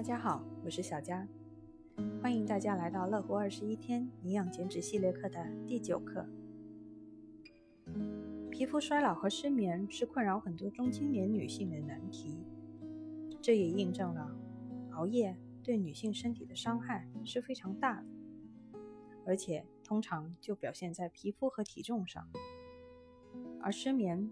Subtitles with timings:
[0.00, 1.28] 大家好，我是小佳，
[2.22, 6.26] 欢迎大家来到乐活二十一天营养减脂系列课的第九课。
[8.50, 12.46] 皮肤衰老和失眠是困扰很多中青年女性的难题，
[13.42, 14.34] 这也印证了
[14.92, 18.06] 熬夜对女性身体的伤害是非常大的，
[19.26, 22.26] 而且通常就表现在皮肤和体重上，
[23.60, 24.30] 而失眠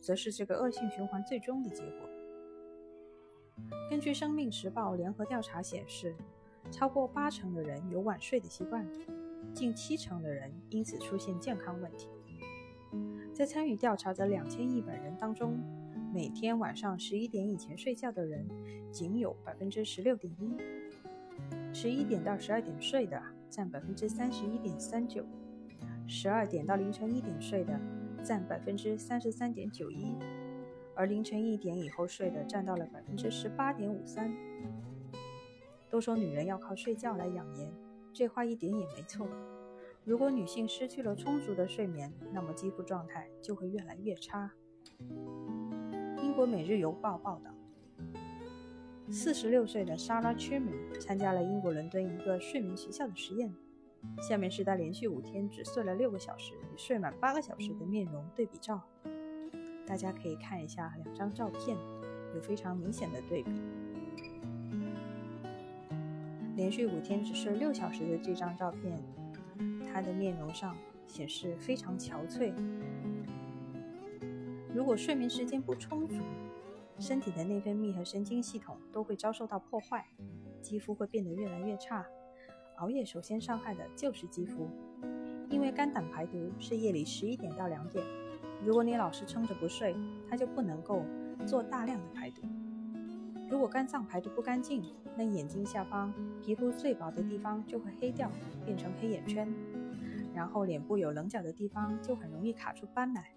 [0.00, 2.09] 则是这个恶性循环最终的结果。
[3.88, 6.14] 根据《生命时报》联合调查显示，
[6.70, 8.86] 超过八成的人有晚睡的习惯，
[9.52, 12.08] 近七成的人因此出现健康问题。
[13.32, 15.58] 在参与调查的两千一百人当中，
[16.12, 18.46] 每天晚上十一点以前睡觉的人
[18.92, 20.56] 仅有百分之十六点一，
[21.72, 25.24] 十一点到十二点睡的占百分之三十一点三九，
[26.06, 27.80] 十二点到凌晨一点睡的
[28.22, 30.14] 占百分之三十三点九一。
[30.94, 34.34] 而凌晨一点以后睡的占到了百分之十八点五三。
[35.88, 37.72] 都说女人要靠睡觉来养颜，
[38.12, 39.26] 这话一点也没错。
[40.04, 44.52] 如果女性失去了充足的睡眠，那么肌肤状态就会越来越差。
[46.22, 47.50] 英国《每日邮报》报道，
[49.10, 53.52] 四十六岁的 Sarah Truman 参加了英国伦敦一个睡眠学校的实验。
[54.22, 58.80] 下面是她连续五天只睡了六个小时与睡满八个小时的面容对比照。
[59.90, 61.76] 大家可以看一下两张照片，
[62.32, 63.50] 有非常明显的对比。
[66.54, 69.02] 连续五天只睡六小时的这张照片，
[69.92, 70.76] 他的面容上
[71.08, 72.54] 显示非常憔悴。
[74.72, 76.22] 如果睡眠时间不充足，
[77.00, 80.06] 身体的内分泌和神经系统都会遭受到破坏，
[80.62, 82.06] 肌肤会变得越来越差。
[82.76, 84.68] 熬夜首先伤害的就是肌肤，
[85.48, 88.06] 因为肝胆排毒是夜里十一点到两点。
[88.64, 89.96] 如果你老是撑着不睡，
[90.28, 91.04] 它就不能够
[91.46, 92.42] 做大量的排毒。
[93.48, 94.84] 如果肝脏排毒不干净，
[95.16, 98.30] 那眼睛下方皮肤最薄的地方就会黑掉，
[98.64, 99.52] 变成黑眼圈，
[100.34, 103.32] 然后脸部有棱角的地方就很容易卡出斑来。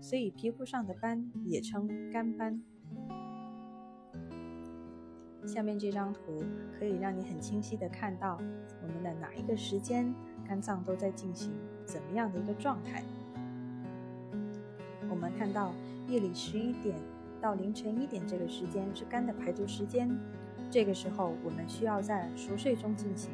[0.00, 2.62] 所以皮肤上的斑也称肝斑。
[5.44, 6.40] 下面这张图
[6.78, 8.40] 可以让你很清晰的看到
[8.80, 10.14] 我们的哪一个时间
[10.46, 11.52] 肝脏都在进行
[11.84, 13.02] 怎么样的一个状态。
[15.22, 15.72] 我们看到
[16.08, 16.98] 夜里十一点
[17.40, 20.10] 到凌晨一点这个时间是肝的排毒时间，
[20.68, 23.30] 这个时候我们需要在熟睡中进行。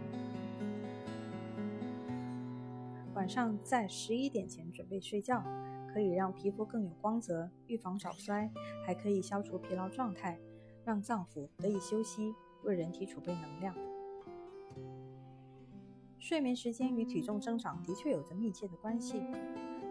[3.14, 5.42] 晚上在十一点前准备睡觉，
[5.90, 8.50] 可以让皮肤更有光泽，预防早衰，
[8.84, 10.38] 还可以消除疲劳状态，
[10.84, 12.34] 让脏腑得以休息，
[12.64, 13.74] 为人体储备能量。
[16.18, 19.22] 睡眠时间与体重增长的确有着密切的关系。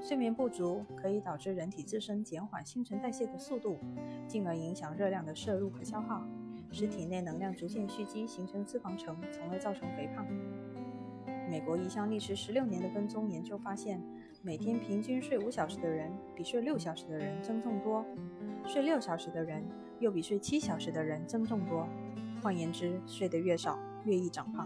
[0.08, 3.78] 睡眠不足可以导致人体自身减缓新陈代谢的速度，
[4.26, 6.24] 进而影响热量的摄入和消耗，
[6.72, 10.26] 使体内能量逐渐蓄积，形成脂肪层，从而造成肥胖。
[11.50, 14.02] 美国一项历时十六年的跟踪研究发现，
[14.42, 18.06] 每天平均睡五小时的人比睡六小时的人增重多，
[18.66, 19.62] 睡六小时的人
[20.00, 21.86] 又比睡七小时的人增重多。
[22.42, 24.66] 换言之，睡得越少，越易长胖。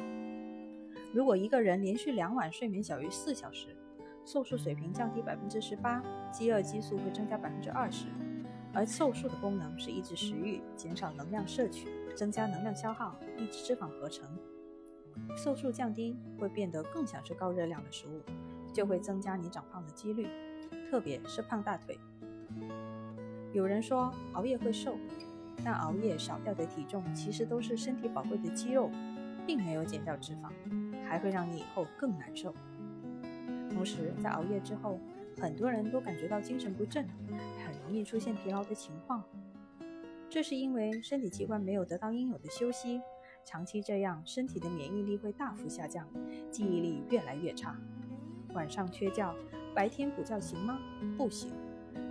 [1.12, 3.76] 如果一个人连续两晚睡眠小于四小时，
[4.26, 6.02] 瘦素水平降低百分之十八，
[6.32, 8.06] 饥饿激素会增加百分之二十，
[8.74, 14.28] 而瘦素的功能是抑制食欲、减少能量摄取、增加能量消耗、抑制脂肪合成。
[15.36, 18.22] 瘦素降低会变得更想吃高热量的食物，
[18.72, 20.28] 就会增加你长胖的几率，
[20.90, 22.00] 特别是胖大腿。
[23.52, 24.96] 有人说熬夜会瘦，
[25.66, 28.90] 但熬夜少掉的体重其实都是身体宝贵的肌肉，
[29.46, 30.50] 并没有减掉脂肪，
[31.06, 32.54] 还会让你以后更难受。
[33.74, 35.00] 同时，在熬夜之后，
[35.40, 37.08] 很多人都感觉到精神不振，
[37.66, 39.24] 很容易出现疲劳的情况。
[40.30, 43.02] 这是因为身体器官没有得到应有的休息，
[43.44, 46.08] 长期这样，身体的免疫力会大幅下降，
[46.50, 47.76] 记忆力越来越差。
[48.54, 49.34] 晚上缺觉，
[49.74, 50.80] 白天补觉行吗？
[51.18, 51.52] 不行。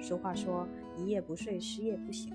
[0.00, 0.66] 俗话说
[0.96, 2.32] “一夜不睡，十夜不醒”，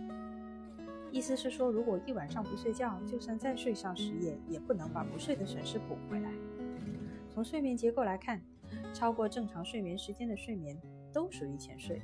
[1.12, 6.32] 意思是说，如果一晚上不睡觉，就算再睡上十夜，也不能把不睡的损失补回来。
[7.30, 8.42] 从睡眠结构来看，
[8.94, 10.80] 超过正常睡眠时间的睡眠
[11.14, 12.02] 都属于浅睡，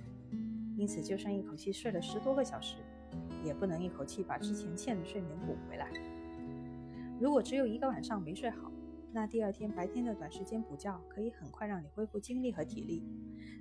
[0.77, 2.77] 因此就算一口气睡了十多个小时，
[3.43, 5.89] 也不能一口气把之前欠的睡眠补回来。
[7.19, 8.71] 如果只有一个晚上没睡好，
[9.11, 13.03] 那第二天白天的短时间补觉可以很快让你恢复精力和体力，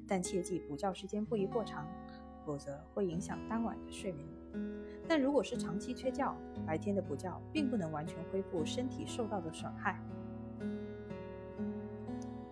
[0.07, 1.87] 但切记补觉时间不宜过长，
[2.47, 4.27] 否则会影响当晚的睡眠。
[5.09, 6.35] 但如果是长期缺觉，
[6.67, 10.01] 白天的补觉并不能完全恢复身体受到的损害。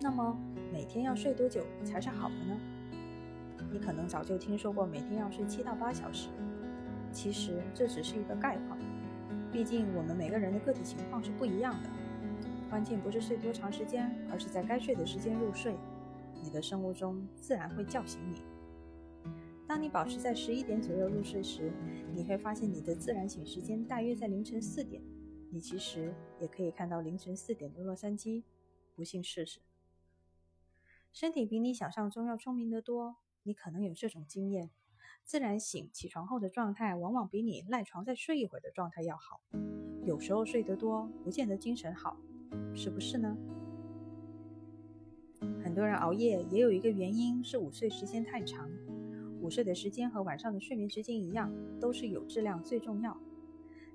[0.01, 0.37] 那么
[0.71, 2.57] 每天要睡多久才是好的呢？
[3.71, 6.29] 你可能早就听说过每天要睡七到八小时，
[7.11, 8.79] 其实这只是一个概况。
[9.51, 11.89] 毕竟我们每个人的个体情况是不一样的。
[12.69, 15.75] 关键不是睡多长时间，而是在该睡的时间入睡。
[16.41, 18.41] 你的生物钟自然会叫醒你。
[19.67, 21.71] 当你保持在十一点左右入睡时，
[22.15, 25.01] 你会发现你的自然醒时间大约在凌晨四点。
[25.51, 28.43] 你其实也可以看到凌晨四点的洛杉矶，
[28.95, 29.59] 不信试试。
[31.11, 34.69] 身体比你想象中要聪明得多，你可能有这种经验：
[35.23, 39.41] 自然醒起床后的状态，往往比你赖床再睡一会儿的状态要好。
[40.05, 42.17] 有时候睡得多，不见得精神好，
[42.73, 43.35] 是不是呢？
[45.63, 48.69] 很多人熬夜也有一个原因是午睡时间太长。
[49.41, 53.17] 午睡的时间和晚上的睡眠时间一样，都是有质量最重要。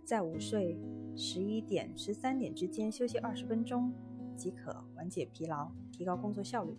[0.04, 0.78] 在午睡
[1.16, 3.92] 十一点、十三点之间休息二十分钟，
[4.36, 6.76] 即可缓解疲劳，提高工作效率。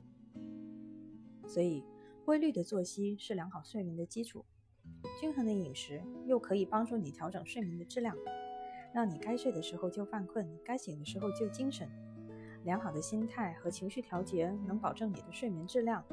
[1.47, 1.83] 所以，
[2.25, 4.45] 规律的作息是良好睡眠的基础。
[5.19, 8.15] 均衡的饮食又可以帮助你调整睡眠的质量，
[8.93, 11.89] 让你该睡的时候就犯困，该醒的时候就精神。
[12.63, 16.03] 良好的心态和情绪调节能保证你的睡眠质量。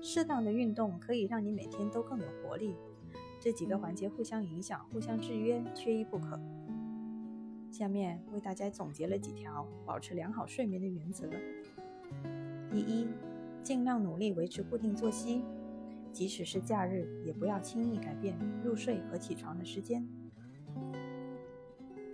[0.00, 2.76] 适当的运动可以让你每天都更有活力。
[3.40, 6.38] 这几个环节互相影响、互相制约，缺一不可。
[7.70, 11.28] 下面为大家总结了几条保持良好睡眠的原则：
[12.70, 13.06] 第一，
[13.62, 15.44] 尽量努力维持固定作息，
[16.12, 20.08] 即使是假日，也不要轻易改变入睡和起床的时间。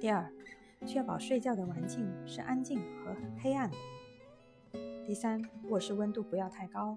[0.00, 0.30] 第二，
[0.84, 3.76] 确保睡觉的环境是安静和黑暗的。
[5.06, 6.96] 第三，卧室温度不要太高，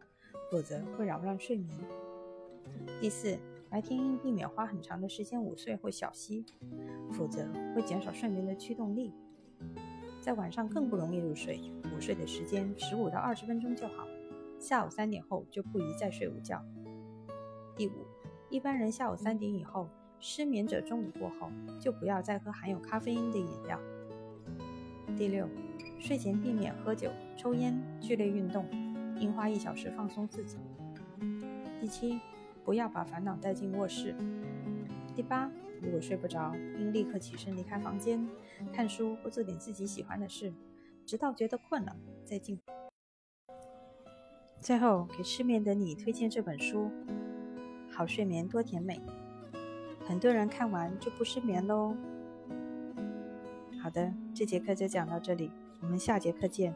[0.51, 1.79] 否则会扰乱睡眠。
[2.99, 3.37] 第四。
[3.69, 6.45] 白天应避免花很长的时间午睡或小息，
[7.11, 7.45] 否则
[7.75, 9.11] 会减少睡眠的驱动力。
[10.21, 11.59] 在晚上更不容易入睡，
[11.93, 14.07] 午睡的时间十五到二十分钟就好，
[14.59, 16.63] 下午三点后就不宜再睡午觉。
[17.75, 18.05] 第五，
[18.49, 19.87] 一般人下午三点以后，
[20.19, 23.79] 失眠者中午过后就不要再喝含有咖啡因的饮料。
[25.15, 25.47] 第六，
[25.99, 28.65] 睡前避免喝酒、抽烟、剧烈运动，
[29.19, 30.57] 应花一小时放松自己。
[31.79, 32.19] 第七。
[32.65, 34.13] 不要把烦恼带进卧室。
[35.15, 35.49] 第八，
[35.81, 38.27] 如果睡不着，应立刻起身离开房间，
[38.73, 40.53] 看书或做点自己喜欢的事，
[41.05, 41.95] 直到觉得困了
[42.25, 42.59] 再进。
[44.59, 46.91] 最后，给失眠的你推荐这本书
[47.93, 48.99] 《好睡眠多甜美》，
[50.05, 51.95] 很多人看完就不失眠喽。
[53.81, 55.51] 好的，这节课就讲到这里，
[55.81, 56.75] 我们下节课见。